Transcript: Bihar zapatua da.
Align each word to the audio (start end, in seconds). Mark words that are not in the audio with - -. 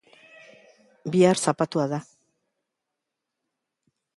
Bihar 1.15 1.41
zapatua 1.47 1.85
da. 1.93 2.01